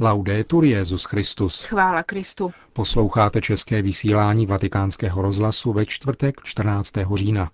Laudetur 0.00 0.64
Jezus 0.64 1.04
Christus. 1.04 1.64
Chvála 1.64 2.02
Kristu. 2.02 2.52
Posloucháte 2.72 3.40
české 3.40 3.82
vysílání 3.82 4.46
Vatikánského 4.46 5.22
rozhlasu 5.22 5.72
ve 5.72 5.86
čtvrtek 5.86 6.34
14. 6.42 6.92
října. 7.14 7.50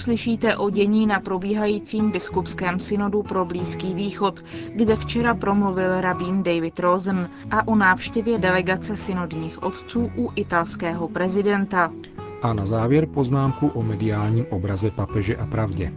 Uslyšíte 0.00 0.56
o 0.56 0.70
dění 0.70 1.06
na 1.06 1.20
probíhajícím 1.20 2.10
biskupském 2.10 2.80
synodu 2.80 3.22
pro 3.22 3.44
Blízký 3.44 3.94
východ, 3.94 4.44
kde 4.76 4.96
včera 4.96 5.34
promluvil 5.34 6.00
rabín 6.00 6.42
David 6.42 6.80
Rosen 6.80 7.30
a 7.50 7.68
o 7.68 7.74
návštěvě 7.76 8.38
delegace 8.38 8.96
synodních 8.96 9.62
otců 9.62 10.10
u 10.16 10.30
italského 10.36 11.08
prezidenta. 11.08 11.92
A 12.42 12.52
na 12.52 12.66
závěr 12.66 13.06
poznámku 13.06 13.68
o 13.68 13.82
mediálním 13.82 14.46
obraze 14.50 14.90
papeže 14.90 15.36
a 15.36 15.46
pravdě. 15.46 15.92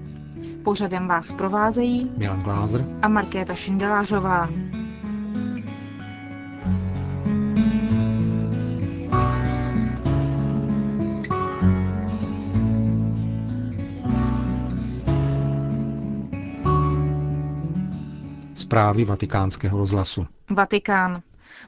Pořadem 0.63 1.07
vás 1.07 1.33
provázejí 1.33 2.11
Milan 2.17 2.41
Glázer 2.41 2.85
a 3.01 3.07
Markéta 3.07 3.55
Šindelářová. 3.55 4.49
Zprávy 18.55 19.05
vatikánského 19.05 19.77
rozhlasu. 19.77 20.27
Vatikán. 20.49 21.21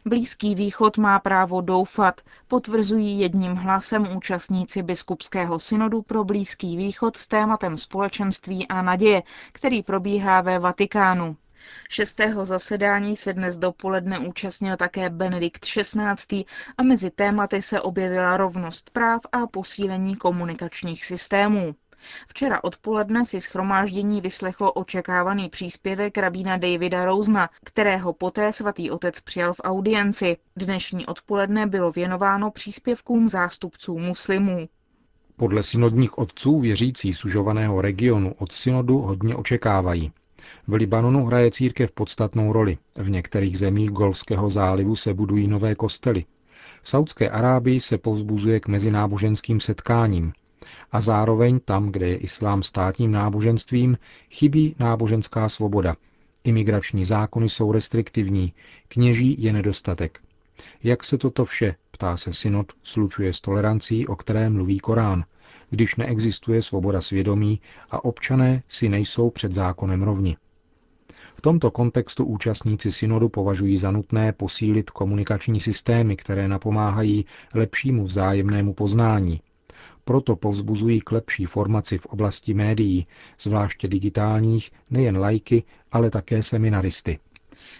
Blízký 0.05 0.55
východ 0.55 0.97
má 0.97 1.19
právo 1.19 1.61
doufat, 1.61 2.21
potvrzují 2.47 3.19
jedním 3.19 3.55
hlasem 3.55 4.15
účastníci 4.17 4.83
biskupského 4.83 5.59
synodu 5.59 6.01
pro 6.01 6.23
Blízký 6.23 6.77
východ 6.77 7.17
s 7.17 7.27
tématem 7.27 7.77
společenství 7.77 8.67
a 8.67 8.81
naděje, 8.81 9.23
který 9.51 9.83
probíhá 9.83 10.41
ve 10.41 10.59
Vatikánu. 10.59 11.37
Šestého 11.89 12.45
zasedání 12.45 13.15
se 13.15 13.33
dnes 13.33 13.57
dopoledne 13.57 14.19
účastnil 14.19 14.77
také 14.77 15.09
Benedikt 15.09 15.65
XVI. 15.65 16.45
a 16.77 16.83
mezi 16.83 17.11
tématy 17.11 17.61
se 17.61 17.81
objevila 17.81 18.37
rovnost 18.37 18.89
práv 18.89 19.21
a 19.31 19.47
posílení 19.47 20.15
komunikačních 20.15 21.05
systémů. 21.05 21.75
Včera 22.27 22.63
odpoledne 22.63 23.25
si 23.25 23.41
schromáždění 23.41 24.21
vyslechlo 24.21 24.71
očekávaný 24.71 25.49
příspěvek 25.49 26.17
rabína 26.17 26.57
Davida 26.57 27.05
Rousna, 27.05 27.49
kterého 27.63 28.13
poté 28.13 28.51
svatý 28.51 28.91
otec 28.91 29.19
přijal 29.19 29.53
v 29.53 29.61
audienci. 29.63 30.37
Dnešní 30.55 31.05
odpoledne 31.05 31.67
bylo 31.67 31.91
věnováno 31.91 32.51
příspěvkům 32.51 33.29
zástupců 33.29 33.99
muslimů. 33.99 34.67
Podle 35.37 35.63
synodních 35.63 36.17
otců 36.17 36.59
věřící 36.59 37.13
sužovaného 37.13 37.81
regionu 37.81 38.33
od 38.37 38.51
synodu 38.51 38.97
hodně 38.97 39.35
očekávají. 39.35 40.11
V 40.67 40.73
Libanonu 40.73 41.25
hraje 41.25 41.51
církev 41.51 41.91
podstatnou 41.91 42.53
roli. 42.53 42.77
V 42.95 43.09
některých 43.09 43.57
zemích 43.57 43.89
Golfského 43.89 44.49
zálivu 44.49 44.95
se 44.95 45.13
budují 45.13 45.47
nové 45.47 45.75
kostely. 45.75 46.25
V 46.81 46.89
Saudské 46.89 47.29
Arábii 47.29 47.79
se 47.79 47.97
povzbuzuje 47.97 48.59
k 48.59 48.67
mezináboženským 48.67 49.59
setkáním 49.59 50.33
a 50.91 51.01
zároveň 51.01 51.59
tam, 51.65 51.91
kde 51.91 52.07
je 52.07 52.17
islám 52.17 52.63
státním 52.63 53.11
náboženstvím, 53.11 53.97
chybí 54.31 54.75
náboženská 54.79 55.49
svoboda. 55.49 55.95
Imigrační 56.43 57.05
zákony 57.05 57.49
jsou 57.49 57.71
restriktivní, 57.71 58.53
kněží 58.87 59.35
je 59.39 59.53
nedostatek. 59.53 60.19
Jak 60.83 61.03
se 61.03 61.17
toto 61.17 61.45
vše, 61.45 61.75
ptá 61.91 62.17
se 62.17 62.33
synod, 62.33 62.73
slučuje 62.83 63.33
s 63.33 63.41
tolerancí, 63.41 64.07
o 64.07 64.15
které 64.15 64.49
mluví 64.49 64.79
Korán, 64.79 65.23
když 65.69 65.95
neexistuje 65.95 66.61
svoboda 66.61 67.01
svědomí 67.01 67.61
a 67.91 68.05
občané 68.05 68.63
si 68.67 68.89
nejsou 68.89 69.29
před 69.29 69.51
zákonem 69.51 70.03
rovni. 70.03 70.37
V 71.35 71.41
tomto 71.41 71.71
kontextu 71.71 72.25
účastníci 72.25 72.91
synodu 72.91 73.29
považují 73.29 73.77
za 73.77 73.91
nutné 73.91 74.33
posílit 74.33 74.89
komunikační 74.89 75.59
systémy, 75.59 76.15
které 76.15 76.47
napomáhají 76.47 77.25
lepšímu 77.53 78.03
vzájemnému 78.03 78.73
poznání, 78.73 79.41
proto 80.05 80.35
povzbuzují 80.35 81.01
k 81.01 81.11
lepší 81.11 81.45
formaci 81.45 81.97
v 81.97 82.05
oblasti 82.05 82.53
médií, 82.53 83.07
zvláště 83.39 83.87
digitálních, 83.87 84.71
nejen 84.89 85.17
lajky, 85.17 85.63
ale 85.91 86.09
také 86.09 86.43
seminaristy. 86.43 87.19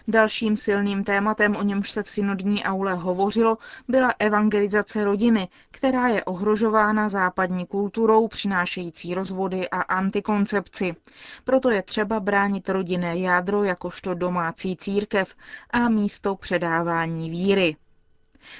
Dalším 0.08 0.56
silným 0.56 1.04
tématem, 1.04 1.56
o 1.56 1.64
němž 1.64 1.92
se 1.92 2.04
v 2.04 2.10
synodní 2.10 2.64
aule 2.64 2.94
hovořilo, 2.94 3.58
byla 3.88 4.14
evangelizace 4.20 5.04
rodiny, 5.04 5.48
která 5.72 6.08
je 6.08 6.24
ohrožována 6.24 7.10
západní 7.10 7.66
kulturou 7.66 8.28
přinášející 8.28 9.14
rozvody 9.14 9.70
a 9.70 9.82
antikoncepci. 9.82 10.96
Proto 11.44 11.70
je 11.70 11.82
třeba 11.82 12.20
bránit 12.20 12.70
rodinné 12.70 13.18
jádro 13.18 13.64
jakožto 13.64 14.14
domácí 14.14 14.78
církev 14.78 15.36
a 15.70 15.90
místo 15.90 16.36
předávání 16.36 17.30
víry. 17.30 17.76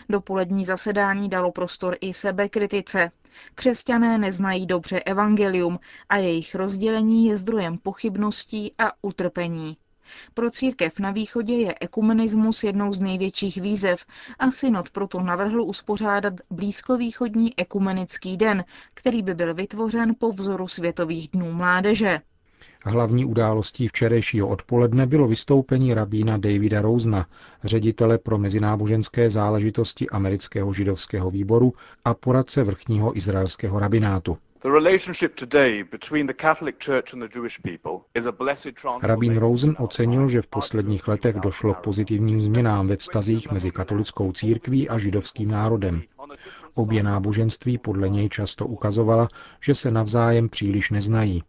Dopolední 0.10 0.66
zasedání 0.66 1.30
dalo 1.30 1.52
prostor 1.52 1.98
i 2.02 2.14
sebekritice. 2.14 3.12
Křesťané 3.56 4.18
neznají 4.18 4.66
dobře 4.66 5.00
evangelium 5.00 5.80
a 6.10 6.18
jejich 6.18 6.56
rozdělení 6.56 7.28
je 7.28 7.38
zdrojem 7.38 7.78
pochybností 7.78 8.74
a 8.78 8.92
utrpení. 9.02 9.78
Pro 10.34 10.52
církev 10.52 11.00
na 11.00 11.12
východě 11.12 11.54
je 11.56 11.76
ekumenismus 11.82 12.64
jednou 12.64 12.94
z 12.94 13.00
největších 13.02 13.58
výzev 13.62 14.06
a 14.40 14.52
synod 14.52 14.90
proto 14.90 15.22
navrhl 15.22 15.62
uspořádat 15.62 16.34
blízkovýchodní 16.50 17.60
ekumenický 17.60 18.38
den, 18.38 18.66
který 18.94 19.22
by 19.22 19.34
byl 19.34 19.54
vytvořen 19.54 20.16
po 20.20 20.32
vzoru 20.32 20.68
Světových 20.68 21.28
dnů 21.30 21.52
mládeže. 21.54 22.22
Hlavní 22.88 23.26
událostí 23.26 23.88
včerejšího 23.88 24.48
odpoledne 24.48 25.06
bylo 25.06 25.28
vystoupení 25.28 25.94
rabína 25.94 26.38
Davida 26.38 26.82
Rousna, 26.82 27.26
ředitele 27.64 28.18
pro 28.18 28.38
mezináboženské 28.38 29.30
záležitosti 29.30 30.10
amerického 30.10 30.74
židovského 30.74 31.30
výboru 31.30 31.74
a 32.06 32.14
poradce 32.14 32.64
vrchního 32.64 33.18
izraelského 33.18 33.80
rabinátu. 33.80 34.38
Rabín 39.02 39.38
Rosen 39.38 39.76
ocenil, 39.80 40.30
že 40.30 40.42
v 40.42 40.48
posledních 40.48 41.08
letech 41.08 41.36
došlo 41.36 41.74
k 41.74 41.80
pozitivním 41.80 42.42
změnám 42.42 42.88
ve 42.88 42.98
vztazích 42.98 43.52
mezi 43.52 43.72
katolickou 43.72 44.32
církví 44.32 44.90
a 44.90 44.98
židovským 44.98 45.52
národem. 45.52 46.02
Obě 46.76 47.04
náboženství 47.04 47.78
podle 47.78 48.10
něj 48.10 48.30
často 48.30 48.66
ukazovala, 48.66 49.30
že 49.62 49.76
se 49.76 49.92
navzájem 49.92 50.50
příliš 50.50 50.92
neznají. 50.92 51.44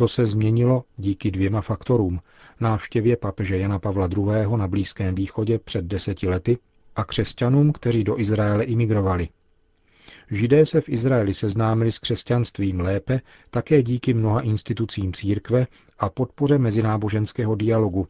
To 0.00 0.08
se 0.08 0.26
změnilo 0.26 0.84
díky 0.96 1.30
dvěma 1.30 1.60
faktorům. 1.60 2.20
Návštěvě 2.60 3.16
papeže 3.16 3.58
Jana 3.58 3.78
Pavla 3.78 4.08
II. 4.16 4.56
na 4.56 4.68
Blízkém 4.68 5.14
východě 5.14 5.58
před 5.58 5.84
deseti 5.84 6.28
lety 6.28 6.58
a 6.96 7.04
křesťanům, 7.04 7.72
kteří 7.72 8.04
do 8.04 8.20
Izraele 8.20 8.64
imigrovali. 8.64 9.28
Židé 10.30 10.66
se 10.66 10.80
v 10.80 10.88
Izraeli 10.88 11.34
seznámili 11.34 11.92
s 11.92 11.98
křesťanstvím 11.98 12.80
lépe 12.80 13.20
také 13.50 13.82
díky 13.82 14.14
mnoha 14.14 14.40
institucím 14.40 15.12
církve 15.12 15.66
a 15.98 16.08
podpoře 16.08 16.58
mezináboženského 16.58 17.54
dialogu, 17.54 18.08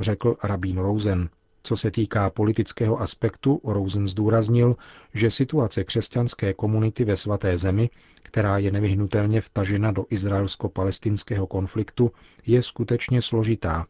řekl 0.00 0.36
rabín 0.42 0.78
Rosen. 0.78 1.28
Co 1.62 1.76
se 1.76 1.90
týká 1.90 2.30
politického 2.30 3.00
aspektu, 3.00 3.60
Rosen 3.64 4.08
zdůraznil, 4.08 4.76
že 5.14 5.30
situace 5.30 5.84
křesťanské 5.84 6.54
komunity 6.54 7.04
ve 7.04 7.16
svaté 7.16 7.58
zemi, 7.58 7.90
která 8.22 8.58
je 8.58 8.70
nevyhnutelně 8.70 9.40
vtažena 9.40 9.90
do 9.90 10.04
izraelsko-palestinského 10.10 11.46
konfliktu, 11.46 12.12
je 12.46 12.62
skutečně 12.62 13.22
složitá. 13.22 13.86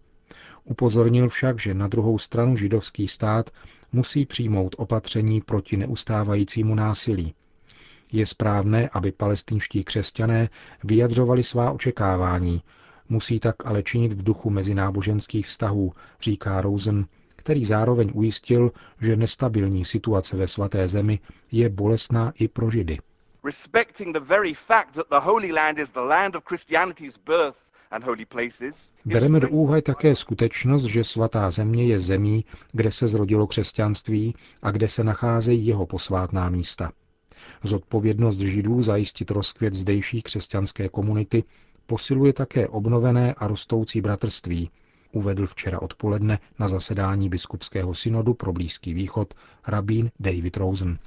Upozornil 0.64 1.28
však, 1.28 1.58
že 1.60 1.74
na 1.74 1.88
druhou 1.88 2.18
stranu 2.18 2.56
židovský 2.56 3.08
stát 3.08 3.50
musí 3.92 4.26
přijmout 4.26 4.74
opatření 4.78 5.40
proti 5.40 5.76
neustávajícímu 5.76 6.74
násilí. 6.74 7.34
Je 8.12 8.26
správné, 8.26 8.88
aby 8.88 9.12
palestinští 9.12 9.84
křesťané 9.84 10.48
vyjadřovali 10.84 11.42
svá 11.42 11.72
očekávání, 11.72 12.62
musí 13.08 13.40
tak 13.40 13.66
ale 13.66 13.82
činit 13.82 14.12
v 14.12 14.22
duchu 14.22 14.50
mezináboženských 14.50 15.46
vztahů, 15.46 15.92
říká 16.20 16.60
Rosen, 16.60 17.06
který 17.40 17.64
zároveň 17.64 18.10
ujistil, 18.14 18.70
že 19.00 19.16
nestabilní 19.16 19.84
situace 19.84 20.36
ve 20.36 20.48
svaté 20.48 20.88
zemi 20.88 21.18
je 21.52 21.68
bolestná 21.68 22.32
i 22.38 22.48
pro 22.48 22.70
Židy. 22.70 22.98
Bereme 29.04 29.40
do 29.40 29.48
úvahy 29.48 29.82
také 29.82 30.14
skutečnost, 30.14 30.84
že 30.84 31.04
svatá 31.04 31.50
země 31.50 31.86
je 31.86 32.00
zemí, 32.00 32.44
kde 32.72 32.90
se 32.90 33.08
zrodilo 33.08 33.46
křesťanství 33.46 34.34
a 34.62 34.70
kde 34.70 34.88
se 34.88 35.04
nacházejí 35.04 35.66
jeho 35.66 35.86
posvátná 35.86 36.48
místa. 36.48 36.92
Zodpovědnost 37.64 38.38
Židů 38.38 38.82
zajistit 38.82 39.30
rozkvět 39.30 39.74
zdejší 39.74 40.22
křesťanské 40.22 40.88
komunity 40.88 41.44
posiluje 41.86 42.32
také 42.32 42.68
obnovené 42.68 43.34
a 43.34 43.46
rostoucí 43.46 44.00
bratrství, 44.00 44.70
uvedl 45.12 45.46
včera 45.46 45.82
odpoledne 45.82 46.38
na 46.58 46.68
zasedání 46.68 47.28
biskupského 47.28 47.94
synodu 47.94 48.34
pro 48.34 48.52
Blízký 48.52 48.94
východ 48.94 49.34
rabín 49.66 50.10
David 50.20 50.56
Rosen. 50.56 50.98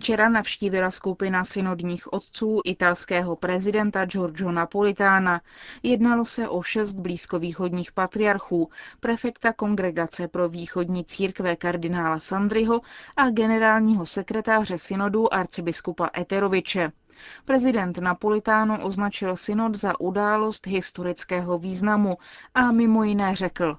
Včera 0.00 0.28
navštívila 0.28 0.90
skupina 0.90 1.44
synodních 1.44 2.12
otců 2.12 2.60
italského 2.64 3.36
prezidenta 3.36 4.04
Giorgio 4.04 4.52
Napolitána. 4.52 5.40
Jednalo 5.82 6.24
se 6.24 6.48
o 6.48 6.62
šest 6.62 6.94
blízkovýchodních 6.94 7.92
patriarchů, 7.92 8.68
prefekta 9.00 9.52
Kongregace 9.52 10.28
pro 10.28 10.48
východní 10.48 11.04
církve 11.04 11.56
kardinála 11.56 12.20
Sandriho 12.20 12.80
a 13.16 13.30
generálního 13.30 14.06
sekretáře 14.06 14.78
synodu 14.78 15.34
arcibiskupa 15.34 16.10
Eteroviče. 16.18 16.92
Prezident 17.44 17.98
Napolitáno 17.98 18.84
označil 18.86 19.36
synod 19.36 19.74
za 19.74 20.00
událost 20.00 20.66
historického 20.66 21.58
významu 21.58 22.16
a 22.54 22.72
mimo 22.72 23.04
jiné 23.04 23.36
řekl. 23.36 23.76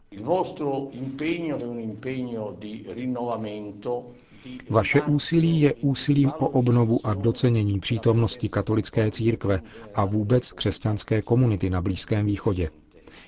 Vaše 4.69 5.01
úsilí 5.01 5.61
je 5.61 5.73
úsilím 5.73 6.31
o 6.39 6.47
obnovu 6.47 6.99
a 7.03 7.13
docenění 7.13 7.79
přítomnosti 7.79 8.49
katolické 8.49 9.11
církve 9.11 9.61
a 9.95 10.05
vůbec 10.05 10.51
křesťanské 10.51 11.21
komunity 11.21 11.69
na 11.69 11.81
Blízkém 11.81 12.25
východě. 12.25 12.69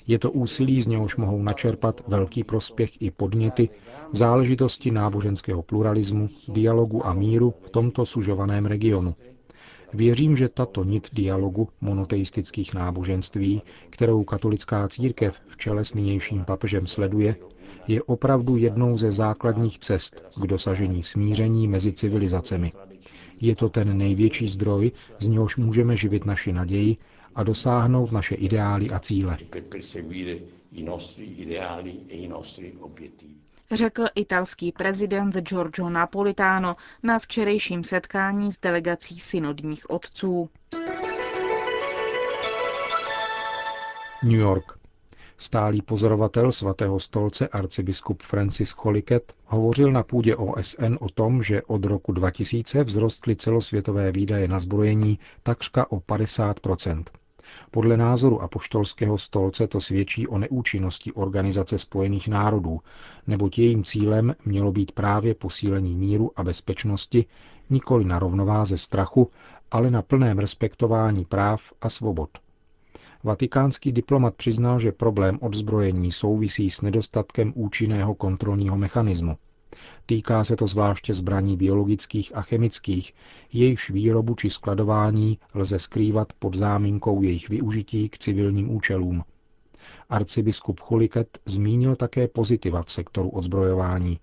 Je 0.07 0.19
to 0.19 0.31
úsilí, 0.31 0.81
z 0.81 0.87
něhož 0.87 1.15
mohou 1.15 1.43
načerpat 1.43 2.01
velký 2.07 2.43
prospěch 2.43 3.01
i 3.01 3.11
podněty 3.11 3.69
v 4.11 4.17
záležitosti 4.17 4.91
náboženského 4.91 5.61
pluralismu, 5.63 6.29
dialogu 6.47 7.07
a 7.07 7.13
míru 7.13 7.53
v 7.65 7.69
tomto 7.69 8.05
sužovaném 8.05 8.65
regionu. 8.65 9.15
Věřím, 9.93 10.35
že 10.35 10.49
tato 10.49 10.83
nit 10.83 11.09
dialogu 11.13 11.69
monoteistických 11.81 12.73
náboženství, 12.73 13.61
kterou 13.89 14.23
katolická 14.23 14.87
církev 14.87 15.39
v 15.47 15.57
čele 15.57 15.85
s 15.85 15.93
nynějším 15.93 16.45
papežem 16.45 16.87
sleduje, 16.87 17.35
je 17.87 18.03
opravdu 18.03 18.57
jednou 18.57 18.97
ze 18.97 19.11
základních 19.11 19.79
cest 19.79 20.23
k 20.41 20.47
dosažení 20.47 21.03
smíření 21.03 21.67
mezi 21.67 21.93
civilizacemi. 21.93 22.71
Je 23.41 23.55
to 23.55 23.69
ten 23.69 23.97
největší 23.97 24.49
zdroj, 24.49 24.91
z 25.19 25.27
něhož 25.27 25.57
můžeme 25.57 25.97
živit 25.97 26.25
naši 26.25 26.53
naději 26.53 26.97
a 27.35 27.43
dosáhnout 27.43 28.11
naše 28.11 28.35
ideály 28.35 28.89
a 28.89 28.99
cíle. 28.99 29.37
Řekl 33.73 34.05
italský 34.15 34.71
prezident 34.71 35.35
Giorgio 35.35 35.89
Napolitano 35.89 36.75
na 37.03 37.19
včerejším 37.19 37.83
setkání 37.83 38.51
s 38.51 38.59
delegací 38.59 39.19
synodních 39.19 39.89
otců. 39.89 40.49
New 44.23 44.39
York. 44.39 44.79
Stálý 45.37 45.81
pozorovatel 45.81 46.51
svatého 46.51 46.99
stolce 46.99 47.47
arcibiskup 47.47 48.23
Francis 48.23 48.71
Choliket 48.71 49.33
hovořil 49.45 49.91
na 49.91 50.03
půdě 50.03 50.35
OSN 50.35 50.95
o 50.99 51.09
tom, 51.09 51.43
že 51.43 51.61
od 51.61 51.85
roku 51.85 52.11
2000 52.11 52.83
vzrostly 52.83 53.35
celosvětové 53.35 54.11
výdaje 54.11 54.47
na 54.47 54.59
zbrojení 54.59 55.19
takřka 55.43 55.91
o 55.91 55.99
50 55.99 56.59
podle 57.71 57.97
názoru 57.97 58.41
apoštolského 58.41 59.17
stolce 59.17 59.67
to 59.67 59.81
svědčí 59.81 60.27
o 60.27 60.37
neúčinnosti 60.37 61.13
Organizace 61.13 61.77
spojených 61.77 62.27
národů, 62.27 62.79
neboť 63.27 63.59
jejím 63.59 63.83
cílem 63.83 64.35
mělo 64.45 64.71
být 64.71 64.91
právě 64.91 65.35
posílení 65.35 65.95
míru 65.95 66.31
a 66.35 66.43
bezpečnosti 66.43 67.25
nikoli 67.69 68.05
na 68.05 68.19
rovnováze 68.19 68.77
strachu, 68.77 69.29
ale 69.71 69.91
na 69.91 70.01
plném 70.01 70.39
respektování 70.39 71.25
práv 71.25 71.61
a 71.81 71.89
svobod. 71.89 72.29
Vatikánský 73.23 73.91
diplomat 73.91 74.35
přiznal, 74.35 74.79
že 74.79 74.91
problém 74.91 75.37
odzbrojení 75.41 76.11
souvisí 76.11 76.69
s 76.69 76.81
nedostatkem 76.81 77.53
účinného 77.55 78.15
kontrolního 78.15 78.77
mechanismu. 78.77 79.37
Týká 80.05 80.43
se 80.43 80.55
to 80.55 80.67
zvláště 80.67 81.13
zbraní 81.13 81.57
biologických 81.57 82.35
a 82.35 82.41
chemických, 82.41 83.13
jejichž 83.53 83.89
výrobu 83.89 84.35
či 84.35 84.49
skladování 84.49 85.39
lze 85.55 85.79
skrývat 85.79 86.33
pod 86.39 86.55
záminkou 86.55 87.21
jejich 87.21 87.49
využití 87.49 88.09
k 88.09 88.17
civilním 88.17 88.75
účelům. 88.75 89.23
Arcibiskup 90.09 90.79
Chuliket 90.79 91.37
zmínil 91.45 91.95
také 91.95 92.27
pozitiva 92.27 92.83
v 92.83 92.91
sektoru 92.91 93.29
odzbrojování. 93.29 94.19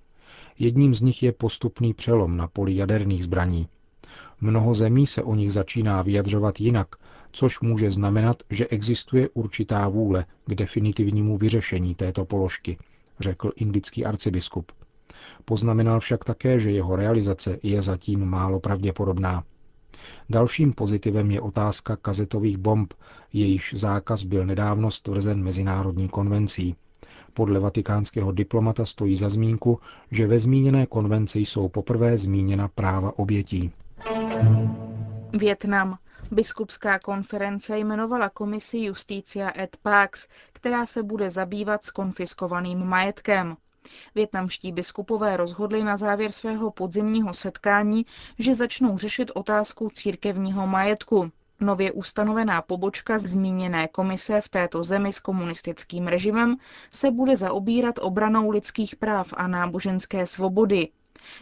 Jedním 0.58 0.94
z 0.94 1.00
nich 1.00 1.22
je 1.22 1.32
postupný 1.32 1.94
přelom 1.94 2.36
na 2.36 2.48
poli 2.48 2.76
jaderných 2.76 3.24
zbraní. 3.24 3.68
Mnoho 4.40 4.74
zemí 4.74 5.06
se 5.06 5.22
o 5.22 5.34
nich 5.34 5.52
začíná 5.52 6.02
vyjadřovat 6.02 6.60
jinak, 6.60 6.88
což 7.32 7.60
může 7.60 7.90
znamenat, 7.90 8.42
že 8.50 8.66
existuje 8.66 9.28
určitá 9.28 9.88
vůle 9.88 10.24
k 10.46 10.54
definitivnímu 10.54 11.38
vyřešení 11.38 11.94
této 11.94 12.24
položky, 12.24 12.78
řekl 13.20 13.52
indický 13.56 14.04
arcibiskup. 14.04 14.72
Poznamenal 15.44 16.00
však 16.00 16.24
také, 16.24 16.58
že 16.58 16.70
jeho 16.70 16.96
realizace 16.96 17.58
je 17.62 17.82
zatím 17.82 18.24
málo 18.24 18.60
pravděpodobná. 18.60 19.44
Dalším 20.30 20.72
pozitivem 20.72 21.30
je 21.30 21.40
otázka 21.40 21.96
kazetových 21.96 22.56
bomb, 22.56 22.94
jejíž 23.32 23.74
zákaz 23.76 24.24
byl 24.24 24.46
nedávno 24.46 24.90
stvrzen 24.90 25.42
Mezinárodní 25.42 26.08
konvencí. 26.08 26.76
Podle 27.34 27.60
vatikánského 27.60 28.32
diplomata 28.32 28.84
stojí 28.84 29.16
za 29.16 29.28
zmínku, 29.28 29.80
že 30.10 30.26
ve 30.26 30.38
zmíněné 30.38 30.86
konvenci 30.86 31.38
jsou 31.38 31.68
poprvé 31.68 32.16
zmíněna 32.18 32.68
práva 32.68 33.18
obětí. 33.18 33.72
Větnam. 35.38 35.98
Biskupská 36.32 36.98
konference 36.98 37.78
jmenovala 37.78 38.28
komisi 38.28 38.78
Justícia 38.78 39.52
et 39.62 39.76
Pax, 39.82 40.26
která 40.52 40.86
se 40.86 41.02
bude 41.02 41.30
zabývat 41.30 41.84
s 41.84 41.90
konfiskovaným 41.90 42.84
majetkem. 42.84 43.56
Větnamští 44.14 44.72
biskupové 44.72 45.36
rozhodli 45.36 45.84
na 45.84 45.96
závěr 45.96 46.32
svého 46.32 46.70
podzimního 46.70 47.34
setkání, 47.34 48.06
že 48.38 48.54
začnou 48.54 48.98
řešit 48.98 49.30
otázku 49.34 49.90
církevního 49.94 50.66
majetku. 50.66 51.30
Nově 51.60 51.92
ustanovená 51.92 52.62
pobočka 52.62 53.18
zmíněné 53.18 53.88
komise 53.88 54.40
v 54.40 54.48
této 54.48 54.82
zemi 54.82 55.12
s 55.12 55.20
komunistickým 55.20 56.06
režimem 56.06 56.56
se 56.90 57.10
bude 57.10 57.36
zaobírat 57.36 57.94
obranou 58.00 58.50
lidských 58.50 58.96
práv 58.96 59.34
a 59.36 59.46
náboženské 59.46 60.26
svobody. 60.26 60.88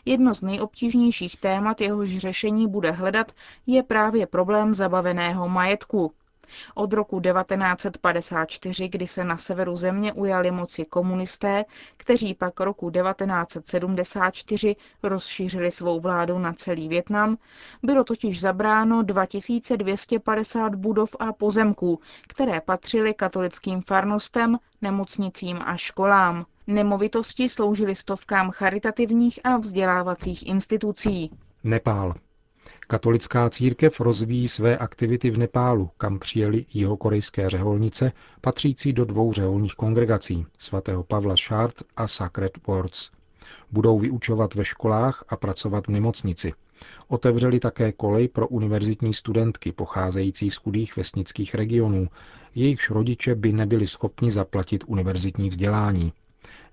Jedno 0.05 0.35
z 0.35 0.43
nejobtížnějších 0.43 1.37
témat, 1.37 1.81
jehož 1.81 2.17
řešení 2.17 2.69
bude 2.69 2.90
hledat, 2.90 3.32
je 3.67 3.82
právě 3.82 4.26
problém 4.26 4.75
zabaveného 4.75 5.49
majetku. 5.49 6.12
Od 6.75 6.93
roku 6.93 7.21
1954, 7.21 8.89
kdy 8.89 9.06
se 9.06 9.25
na 9.25 9.37
severu 9.37 9.77
země 9.77 10.12
ujali 10.12 10.50
moci 10.50 10.85
komunisté, 10.85 11.65
kteří 11.97 12.35
pak 12.35 12.61
roku 12.61 12.91
1974 12.91 14.77
rozšířili 15.03 15.71
svou 15.71 16.00
vládu 16.00 16.38
na 16.38 16.52
celý 16.52 16.88
Větnam, 16.88 17.37
bylo 17.83 18.05
totiž 18.05 18.40
zabráno 18.40 19.02
2250 19.02 20.75
budov 20.75 21.17
a 21.19 21.33
pozemků, 21.33 22.00
které 22.28 22.61
patřily 22.61 23.14
katolickým 23.14 23.83
farnostem, 23.83 24.59
nemocnicím 24.83 25.59
a 25.64 25.76
školám. 25.76 26.47
Nemovitosti 26.67 27.49
sloužily 27.49 27.95
stovkám 27.95 28.50
charitativních 28.50 29.40
a 29.45 29.57
vzdělávacích 29.57 30.47
institucí. 30.47 31.31
Nepál. 31.64 32.14
Katolická 32.90 33.50
církev 33.50 34.00
rozvíjí 34.00 34.49
své 34.49 34.78
aktivity 34.78 35.30
v 35.30 35.38
Nepálu, 35.38 35.90
kam 35.99 36.18
přijeli 36.18 36.66
jihokorejské 36.73 37.50
řeholnice, 37.50 38.12
patřící 38.40 38.92
do 38.92 39.04
dvou 39.04 39.33
řeholních 39.33 39.75
kongregací, 39.75 40.47
svatého 40.59 41.04
Pavla 41.04 41.35
Shard 41.37 41.75
a 41.97 42.07
Sacred 42.07 42.66
Words. 42.66 43.11
Budou 43.71 43.99
vyučovat 43.99 44.54
ve 44.54 44.64
školách 44.64 45.25
a 45.28 45.37
pracovat 45.37 45.87
v 45.87 45.90
nemocnici. 45.90 46.52
Otevřeli 47.09 47.61
také 47.61 47.92
kolej 47.92 48.28
pro 48.28 48.49
univerzitní 48.49 49.14
studentky 49.14 49.73
pocházející 49.73 50.50
z 50.50 50.57
chudých 50.57 50.97
vesnických 50.97 51.54
regionů, 51.54 52.09
jejichž 52.54 52.90
rodiče 52.90 53.35
by 53.35 53.52
nebyli 53.52 53.87
schopni 53.87 54.30
zaplatit 54.30 54.85
univerzitní 54.87 55.49
vzdělání. 55.49 56.12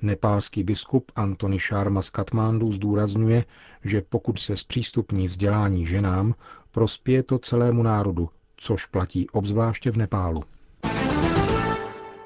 Nepálský 0.01 0.63
biskup 0.63 1.11
Antony 1.15 1.59
Sharma 1.59 2.01
z 2.01 2.09
Katmandu 2.09 2.71
zdůrazňuje, 2.71 3.45
že 3.83 4.01
pokud 4.09 4.39
se 4.39 4.55
zpřístupní 4.57 5.27
vzdělání 5.27 5.85
ženám, 5.85 6.33
prospěje 6.71 7.23
to 7.23 7.39
celému 7.39 7.83
národu, 7.83 8.29
což 8.57 8.85
platí 8.85 9.29
obzvláště 9.29 9.91
v 9.91 9.97
Nepálu. 9.97 10.43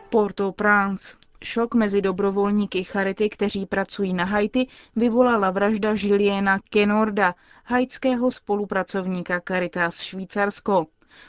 Port-au-Prince. 0.09 1.15
Šok 1.43 1.75
mezi 1.75 2.01
dobrovolníky 2.01 2.83
Charity, 2.83 3.29
kteří 3.29 3.65
pracují 3.65 4.13
na 4.13 4.23
Haiti, 4.23 4.67
vyvolala 4.95 5.51
vražda 5.51 5.93
Juliena 5.97 6.59
Kenorda, 6.69 7.35
haitského 7.65 8.31
spolupracovníka 8.31 9.41
Caritas 9.47 10.01
Švýcarsko. 10.01 10.85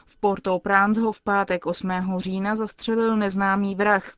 V 0.07 0.21
Port-au-Prince 0.21 1.01
ho 1.01 1.13
v 1.13 1.21
pátek 1.21 1.67
8. 1.67 1.91
října 2.19 2.57
zastřelil 2.57 3.17
neznámý 3.17 3.75
vrah. 3.75 4.13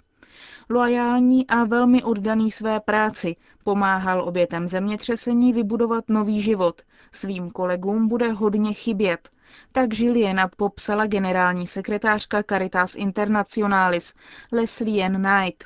Loajální 0.73 1.47
a 1.47 1.64
velmi 1.64 2.02
oddaný 2.02 2.50
své 2.50 2.81
práci 2.81 3.37
pomáhal 3.64 4.25
obětem 4.29 4.69
zemětřesení 4.69 5.52
vybudovat 5.52 6.05
nový 6.09 6.41
život. 6.41 6.83
Svým 7.11 7.50
kolegům 7.50 8.09
bude 8.09 8.33
hodně 8.33 8.73
chybět. 8.75 9.29
Tak 9.73 9.95
Juliena 9.99 10.49
popsala 10.57 11.07
generální 11.07 11.67
sekretářka 11.67 12.43
Caritas 12.43 12.95
Internationalis 12.95 14.14
Leslie 14.52 15.09
Knight. 15.11 15.64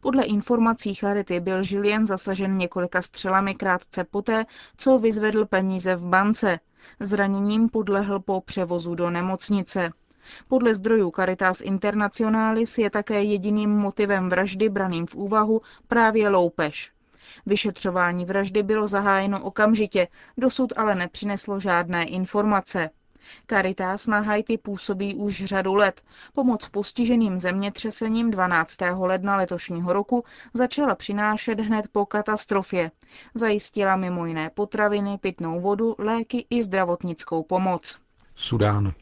Podle 0.00 0.24
informací 0.24 0.94
Charity 0.94 1.40
byl 1.40 1.62
Julien 1.64 2.06
zasažen 2.06 2.56
několika 2.56 3.02
střelami 3.02 3.54
krátce 3.54 4.04
poté, 4.04 4.46
co 4.76 4.98
vyzvedl 4.98 5.46
peníze 5.46 5.96
v 5.96 6.02
bance. 6.04 6.60
Zraněním 7.00 7.68
podlehl 7.68 8.20
po 8.20 8.40
převozu 8.40 8.94
do 8.94 9.10
nemocnice. 9.10 9.90
Podle 10.48 10.74
zdrojů 10.74 11.12
Caritas 11.16 11.60
Internationalis 11.60 12.78
je 12.78 12.90
také 12.90 13.22
jediným 13.22 13.70
motivem 13.70 14.28
vraždy 14.28 14.68
braným 14.68 15.06
v 15.06 15.14
úvahu 15.14 15.60
právě 15.88 16.28
loupež. 16.28 16.92
Vyšetřování 17.46 18.24
vraždy 18.24 18.62
bylo 18.62 18.86
zahájeno 18.86 19.42
okamžitě, 19.42 20.08
dosud 20.36 20.72
ale 20.76 20.94
nepřineslo 20.94 21.60
žádné 21.60 22.04
informace. 22.04 22.90
Caritas 23.46 24.06
na 24.06 24.20
Haiti 24.20 24.58
působí 24.58 25.14
už 25.14 25.44
řadu 25.44 25.74
let. 25.74 26.02
Pomoc 26.34 26.68
postiženým 26.68 27.38
zemětřesením 27.38 28.30
12. 28.30 28.76
ledna 28.98 29.36
letošního 29.36 29.92
roku 29.92 30.24
začala 30.54 30.94
přinášet 30.94 31.60
hned 31.60 31.86
po 31.92 32.06
katastrofě. 32.06 32.90
Zajistila 33.34 33.96
mimo 33.96 34.26
jiné 34.26 34.50
potraviny, 34.50 35.18
pitnou 35.18 35.60
vodu, 35.60 35.94
léky 35.98 36.46
i 36.50 36.62
zdravotnickou 36.62 37.42
pomoc. 37.42 37.98
Sudán. 38.34 38.92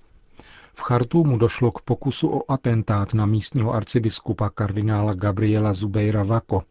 V 0.78 0.82
Chartumu 0.82 1.38
došlo 1.38 1.70
k 1.72 1.80
pokusu 1.80 2.28
o 2.28 2.52
atentát 2.52 3.14
na 3.14 3.26
místního 3.26 3.74
arcibiskupa 3.74 4.50
kardinála 4.50 5.14
Gabriela 5.14 5.72
Zubeira 5.72 6.22
Vako. 6.22 6.62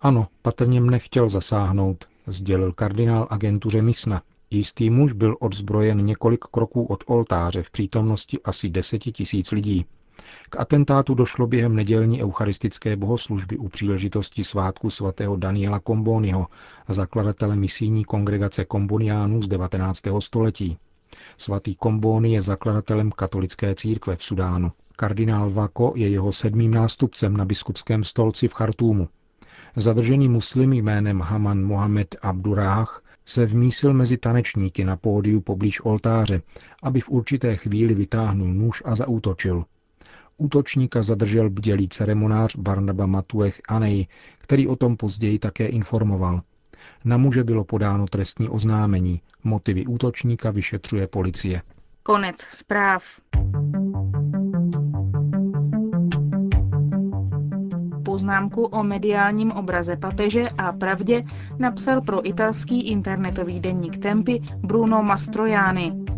Ano, 0.00 0.26
patrně 0.42 0.80
mne 0.80 0.98
chtěl 0.98 1.28
zasáhnout, 1.28 2.04
sdělil 2.26 2.72
kardinál 2.72 3.26
agentuře 3.30 3.82
Misna. 3.82 4.22
Jistý 4.50 4.90
muž 4.90 5.12
byl 5.12 5.36
odzbrojen 5.40 6.04
několik 6.04 6.44
kroků 6.44 6.84
od 6.84 7.04
oltáře 7.06 7.62
v 7.62 7.70
přítomnosti 7.70 8.38
asi 8.44 8.68
deseti 8.68 9.12
tisíc 9.12 9.52
lidí. 9.52 9.86
K 10.50 10.60
atentátu 10.60 11.14
došlo 11.14 11.46
během 11.46 11.76
nedělní 11.76 12.22
eucharistické 12.22 12.96
bohoslužby 12.96 13.56
u 13.56 13.68
příležitosti 13.68 14.44
svátku 14.44 14.90
svatého 14.90 15.36
Daniela 15.36 15.80
Komboniho, 15.80 16.46
zakladatele 16.88 17.56
misijní 17.56 18.04
kongregace 18.04 18.64
komboniánů 18.64 19.42
z 19.42 19.48
19. 19.48 20.02
století. 20.18 20.78
Svatý 21.36 21.74
Kombóny 21.74 22.32
je 22.32 22.42
zakladatelem 22.42 23.10
katolické 23.10 23.74
církve 23.74 24.16
v 24.16 24.22
Sudánu. 24.22 24.72
Kardinál 24.96 25.50
Vako 25.50 25.92
je 25.96 26.08
jeho 26.08 26.32
sedmým 26.32 26.70
nástupcem 26.70 27.36
na 27.36 27.44
biskupském 27.44 28.04
stolci 28.04 28.48
v 28.48 28.54
Chartúmu. 28.54 29.08
Zadržený 29.76 30.28
muslim 30.28 30.72
jménem 30.72 31.20
Haman 31.20 31.64
Mohamed 31.64 32.16
Abdurách 32.22 33.02
se 33.26 33.46
vmísil 33.46 33.94
mezi 33.94 34.18
tanečníky 34.18 34.84
na 34.84 34.96
pódiu 34.96 35.40
poblíž 35.40 35.84
oltáře, 35.84 36.42
aby 36.82 37.00
v 37.00 37.08
určité 37.08 37.56
chvíli 37.56 37.94
vytáhnul 37.94 38.54
nůž 38.54 38.82
a 38.84 38.94
zaútočil. 38.94 39.64
Útočníka 40.36 41.02
zadržel 41.02 41.50
bdělý 41.50 41.88
ceremonář 41.88 42.56
Barnaba 42.56 43.06
Matuech 43.06 43.60
Anej, 43.68 44.06
který 44.38 44.68
o 44.68 44.76
tom 44.76 44.96
později 44.96 45.38
také 45.38 45.66
informoval. 45.66 46.40
Na 47.04 47.16
muže 47.16 47.44
bylo 47.44 47.64
podáno 47.64 48.06
trestní 48.06 48.48
oznámení. 48.48 49.20
Motivy 49.44 49.86
útočníka 49.86 50.50
vyšetřuje 50.50 51.06
policie. 51.06 51.62
Konec 52.02 52.40
zpráv. 52.40 53.04
poznámku 58.10 58.64
o 58.66 58.82
mediálním 58.82 59.50
obraze 59.50 59.96
papeže 59.96 60.48
a 60.58 60.72
pravdě 60.72 61.22
napsal 61.58 62.00
pro 62.00 62.28
italský 62.28 62.90
internetový 62.90 63.60
denník 63.60 63.98
Tempy 63.98 64.40
Bruno 64.56 65.02
Mastroianni. 65.02 66.09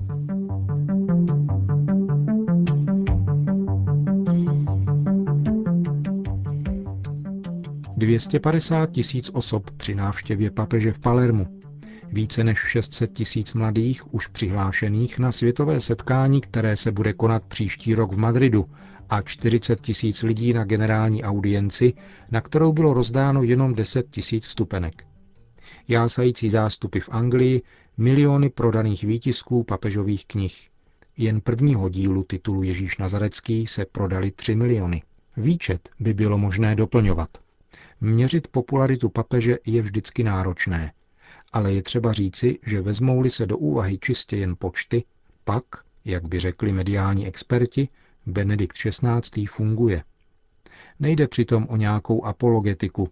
Dvěstě 8.02 8.40
padesát 8.40 8.90
tisíc 8.90 9.30
osob 9.32 9.70
při 9.70 9.94
návštěvě 9.94 10.50
papeže 10.50 10.92
v 10.92 10.98
Palermu. 10.98 11.60
Více 12.12 12.44
než 12.44 12.58
600 12.58 13.12
tisíc 13.12 13.54
mladých 13.54 14.14
už 14.14 14.26
přihlášených 14.26 15.18
na 15.18 15.32
světové 15.32 15.80
setkání, 15.80 16.40
které 16.40 16.76
se 16.76 16.92
bude 16.92 17.12
konat 17.12 17.42
příští 17.42 17.94
rok 17.94 18.12
v 18.12 18.18
Madridu 18.18 18.66
a 19.10 19.22
40 19.22 19.80
tisíc 19.80 20.22
lidí 20.22 20.52
na 20.52 20.64
generální 20.64 21.24
audienci, 21.24 21.92
na 22.30 22.40
kterou 22.40 22.72
bylo 22.72 22.94
rozdáno 22.94 23.42
jenom 23.42 23.74
10 23.74 24.10
tisíc 24.10 24.46
vstupenek. 24.46 25.04
Jásající 25.88 26.50
zástupy 26.50 26.98
v 26.98 27.08
Anglii, 27.12 27.62
miliony 27.96 28.50
prodaných 28.50 29.04
výtisků 29.04 29.64
papežových 29.64 30.26
knih. 30.26 30.68
Jen 31.16 31.40
prvního 31.40 31.88
dílu 31.88 32.22
titulu 32.22 32.62
Ježíš 32.62 32.98
Nazarecký 32.98 33.66
se 33.66 33.84
prodali 33.92 34.30
3 34.30 34.54
miliony. 34.56 35.02
Výčet 35.36 35.88
by 36.00 36.14
bylo 36.14 36.38
možné 36.38 36.76
doplňovat. 36.76 37.41
Měřit 38.04 38.48
popularitu 38.48 39.08
papeže 39.08 39.58
je 39.66 39.82
vždycky 39.82 40.24
náročné, 40.24 40.92
ale 41.52 41.72
je 41.72 41.82
třeba 41.82 42.12
říci, 42.12 42.58
že 42.66 42.80
vezmou-li 42.80 43.30
se 43.30 43.46
do 43.46 43.58
úvahy 43.58 43.98
čistě 43.98 44.36
jen 44.36 44.56
počty, 44.58 45.04
pak, 45.44 45.64
jak 46.04 46.28
by 46.28 46.40
řekli 46.40 46.72
mediální 46.72 47.26
experti, 47.26 47.88
Benedikt 48.26 48.76
XVI. 48.76 49.46
funguje. 49.46 50.04
Nejde 51.00 51.28
přitom 51.28 51.66
o 51.68 51.76
nějakou 51.76 52.24
apologetiku, 52.24 53.08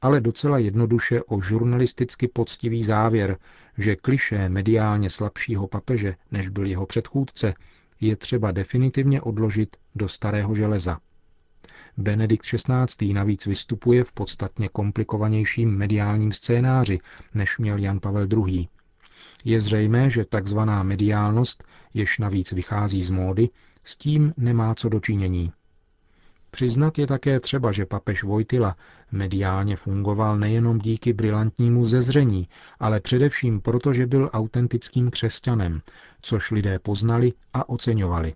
ale 0.00 0.20
docela 0.20 0.58
jednoduše 0.58 1.22
o 1.22 1.40
žurnalisticky 1.40 2.28
poctivý 2.28 2.84
závěr, 2.84 3.38
že 3.78 3.96
kliše 3.96 4.48
mediálně 4.48 5.10
slabšího 5.10 5.68
papeže, 5.68 6.14
než 6.30 6.48
byl 6.48 6.66
jeho 6.66 6.86
předchůdce, 6.86 7.54
je 8.00 8.16
třeba 8.16 8.50
definitivně 8.50 9.20
odložit 9.20 9.76
do 9.94 10.08
starého 10.08 10.54
železa. 10.54 10.98
Benedikt 11.96 12.44
XVI. 12.44 13.12
navíc 13.12 13.46
vystupuje 13.46 14.04
v 14.04 14.12
podstatně 14.12 14.68
komplikovanějším 14.68 15.76
mediálním 15.76 16.32
scénáři, 16.32 16.98
než 17.34 17.58
měl 17.58 17.78
Jan 17.78 18.00
Pavel 18.00 18.26
II. 18.46 18.68
Je 19.44 19.60
zřejmé, 19.60 20.10
že 20.10 20.24
tzv. 20.24 20.58
mediálnost, 20.82 21.64
jež 21.94 22.18
navíc 22.18 22.52
vychází 22.52 23.02
z 23.02 23.10
módy, 23.10 23.48
s 23.84 23.96
tím 23.96 24.34
nemá 24.36 24.74
co 24.74 24.88
dočinění. 24.88 25.52
Přiznat 26.50 26.98
je 26.98 27.06
také 27.06 27.40
třeba, 27.40 27.72
že 27.72 27.86
papež 27.86 28.22
Vojtila 28.22 28.76
mediálně 29.12 29.76
fungoval 29.76 30.38
nejenom 30.38 30.78
díky 30.78 31.12
brilantnímu 31.12 31.86
zezření, 31.86 32.48
ale 32.80 33.00
především 33.00 33.60
proto, 33.60 33.92
že 33.92 34.06
byl 34.06 34.30
autentickým 34.32 35.10
křesťanem, 35.10 35.80
což 36.22 36.50
lidé 36.50 36.78
poznali 36.78 37.32
a 37.52 37.68
oceňovali. 37.68 38.34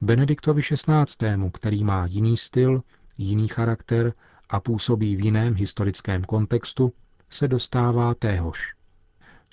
Benediktovi 0.00 0.62
XVI., 0.62 1.50
který 1.52 1.84
má 1.84 2.06
jiný 2.06 2.36
styl, 2.36 2.82
jiný 3.18 3.48
charakter 3.48 4.12
a 4.48 4.60
působí 4.60 5.16
v 5.16 5.24
jiném 5.24 5.54
historickém 5.54 6.24
kontextu, 6.24 6.92
se 7.30 7.48
dostává 7.48 8.14
téhož. 8.14 8.74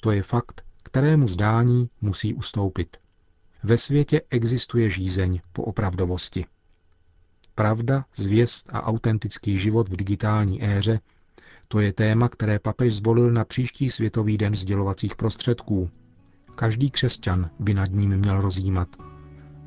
To 0.02 0.12
je 0.12 0.24
fakt, 0.24 0.62
kterému 0.84 1.28
zdání 1.28 1.90
musí 2.02 2.34
ustoupit. 2.34 2.98
Ve 3.64 3.78
světě 3.78 4.22
existuje 4.30 4.90
žízeň 4.90 5.42
po 5.54 5.64
opravdovosti. 5.64 6.46
Pravda, 7.56 8.06
zvěst 8.16 8.70
a 8.74 8.84
autentický 8.84 9.58
život 9.58 9.90
v 9.90 9.96
digitální 9.96 10.64
éře 10.64 11.00
to 11.68 11.80
je 11.80 11.94
téma, 11.94 12.30
které 12.30 12.60
papež 12.60 12.94
zvolil 12.94 13.32
na 13.32 13.46
příští 13.46 13.90
Světový 13.90 14.38
den 14.38 14.56
sdělovacích 14.56 15.16
prostředků. 15.16 15.90
Každý 16.56 16.92
křesťan 16.92 17.50
by 17.60 17.74
nad 17.74 17.92
ním 17.92 18.18
měl 18.18 18.42
rozjímat. 18.42 19.13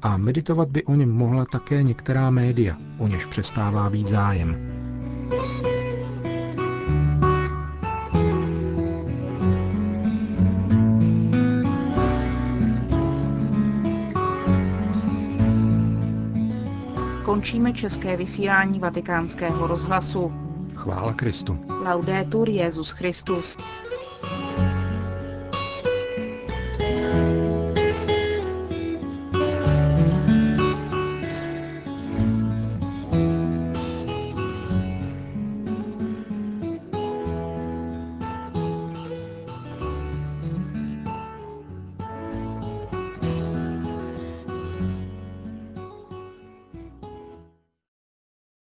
A 0.02 0.16
meditovat 0.16 0.68
by 0.68 0.84
o 0.84 0.94
něm 0.94 1.10
mohla 1.10 1.44
také 1.44 1.82
některá 1.82 2.30
média, 2.30 2.76
o 2.98 3.08
něž 3.08 3.24
přestává 3.24 3.90
být 3.90 4.06
zájem. 4.06 4.76
končíme 17.46 17.72
české 17.72 18.16
vysílání 18.16 18.78
vatikánského 18.78 19.66
rozhlasu. 19.66 20.32
Chvála 20.74 21.12
Kristu. 21.12 21.58
Laudetur 21.84 22.48
Jezus 22.48 22.90
Christus. 22.90 23.56